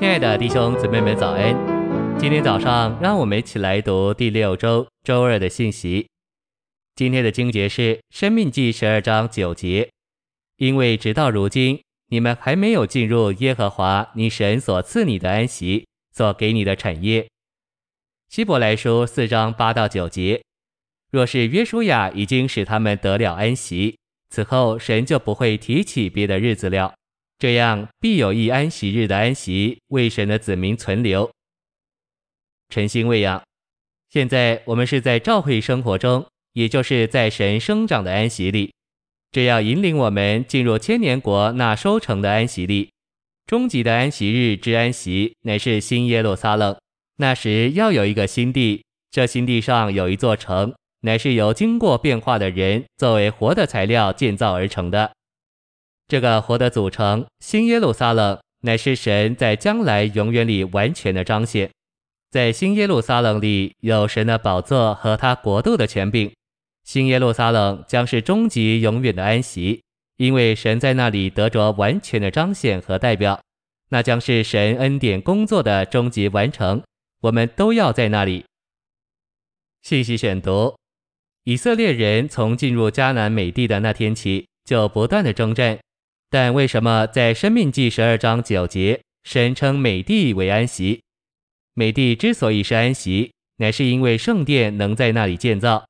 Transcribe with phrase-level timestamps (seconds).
[0.00, 1.54] 亲爱的弟兄姊妹们，早安！
[2.18, 6.08] 今天早上，让我们一起来读第六周周二的信息。
[6.94, 9.90] 今天的经节是《生命记》十二章九节，
[10.56, 17.28] 因为直到如今，你们还没有进入耶和华你神所赐你的安息，所给你的产业。
[18.30, 20.42] 希伯来书四章八到九节，
[21.12, 23.98] 若是约书亚已经使他们得了安息，
[24.30, 26.94] 此后神就不会提起别的日子了。
[27.40, 31.30] 这样必有一安息日的安息为神的子民存留。
[32.68, 33.42] 晨星喂养，
[34.10, 38.74] 现在我们是在召会生活中，也就是在神生长的安息里，
[39.32, 42.90] 这要引领我们进入千年国那收成的安息里。
[43.46, 46.76] 终极的安息日之安息，乃是新耶路撒冷。
[47.16, 55.12] 那时要有一个新地，这新地上有一座城，乃是由经过变化的人作为活的材料建造而成的。
[56.10, 61.70] 这个活的组成，新耶路撒冷乃是神在将来永远里完全的彰显。
[62.32, 66.32] 在新耶路撒冷里有神的宝座和他国度的权柄。
[66.82, 69.84] 新耶路撒冷将是终极永远的安息，
[70.16, 73.40] 因为神在那里得着完全的彰显和代表。
[73.90, 76.82] 那将是神恩典工作的终极完成。
[77.20, 78.44] 我们都要在那里。
[79.82, 80.74] 信息选读：
[81.44, 85.78] 以色列人从进入迦南美地的那天起，就不断的征战。
[86.30, 91.02] 但为什么在生命记十二章九节，神称美地为安息？
[91.74, 95.84] 美地之所以是安息，乃是因为圣殿能在那里建造。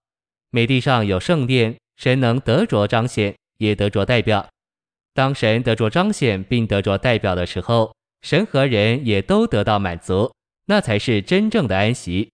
[0.51, 4.49] 美地上有圣殿，神能得着彰显，也得着代表。
[5.13, 10.33] 当神得着彰显并得着代表的时候，神和人也都得到满足，
[10.67, 12.31] 那才是真正的安息。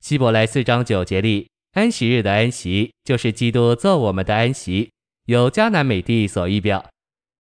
[0.00, 4.90] 希伯来四章九节里，安息日的安息，就是基督做我们的安息，
[5.24, 6.84] 由迦南美地所预表。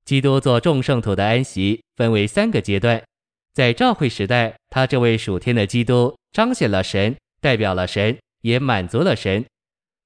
[0.05, 3.01] 基督做众圣徒的安息分为三个阶段，
[3.53, 9.45] 在召会时代，他这位属天的基督彰显了神，代表了神，也满足了神。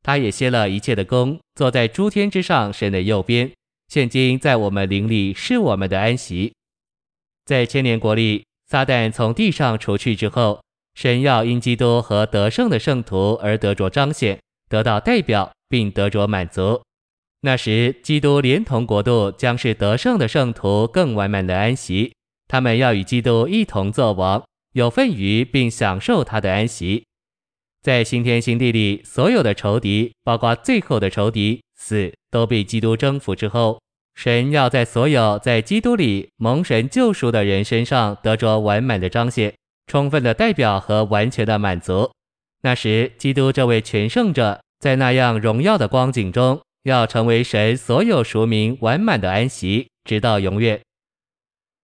[0.04, 3.52] 他也歇了一切的工，坐在诸天之上神的右边。
[3.88, 6.54] 现今在我们灵里是我们的安息。
[7.46, 10.62] 在千年国里，撒旦从地上除去之后，
[10.94, 14.40] 神要因基督和得胜的圣徒而得着彰显，
[14.70, 16.82] 得到代表，并得着满足。
[17.42, 22.14] 那时，基督连同国度将是得胜的圣徒更完满的安息。
[22.48, 24.44] 他们要与基督一同作王，
[24.74, 27.04] 有份于并享受他的安息。
[27.84, 33.80] 在新天新地里，所有的仇敌，包括最后的仇敌死，都被基督征服之后，
[34.16, 39.54] 神要在所有在基督里蒙神救赎的人身上得着完满的彰显、
[39.86, 42.10] 充分的代表和完全的满足。
[42.64, 46.60] 那时，基督这位全胜者，在那样荣耀的光景中。
[46.88, 50.80] 要成为神所有属民完满的安息，直到永远。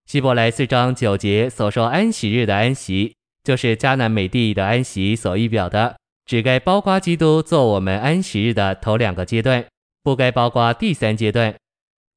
[0.05, 3.13] 希伯来四章九节所说安息日的安息，
[3.43, 9.65] 就是迦南美地的安息所预表的，只该包括基督做我们安息日的头两个阶段，
[10.03, 11.53] 不该包括第三阶段。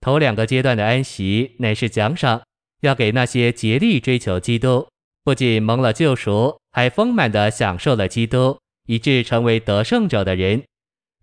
[0.00, 2.40] 头两个阶段的安息乃是奖赏，
[2.82, 4.86] 要给那些竭力追求基督，
[5.24, 10.62] 不仅蒙了救赎，还丰满地享受了基督，以致成为得胜者的人。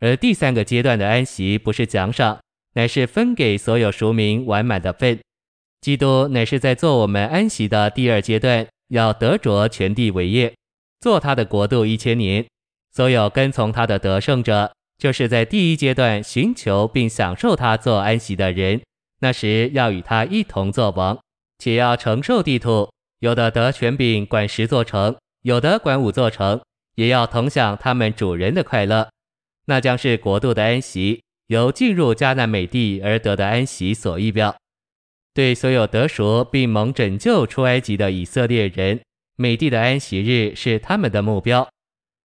[0.04, 2.38] 而第三个阶段的安息不是奖赏，
[2.74, 5.18] 乃是分给所有赎民完满的份。
[5.80, 10.54] 基督乃是在做我们安息的第二阶段，要得着全地为业，
[11.00, 12.46] 做他的国度一千年。
[12.92, 18.82] 所有跟从他的得胜者，就是在第一阶段寻求并享受他做安息的人，
[19.22, 21.18] 那时要与他一同作王，
[21.60, 22.90] 且要承受地土。
[23.20, 26.60] 有的得权柄管十座城，有的管五座城，
[26.96, 29.08] 也要同享他们主人的快乐。
[29.66, 34.56] 那将是国度的安息，由进入迦南美地而得的安息所预表。
[35.34, 39.02] 对所有得赎并蒙拯救出埃及的以色列人，
[39.36, 41.68] 美地的安息日是他们的目标。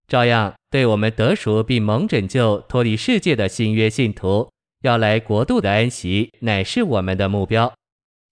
[0.06, 4.50] 照样，对我们得赎并蒙拯救脱离世界的新约信徒，
[4.82, 7.72] 要来国度的安息乃是我们的目标。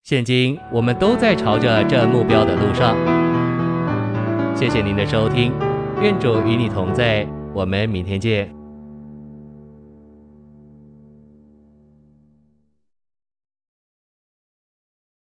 [0.03, 2.97] 现今我们都在朝着这目标的路上。
[4.55, 5.53] 谢谢您的收听，
[6.01, 8.56] 愿主与你同在，我们明天见。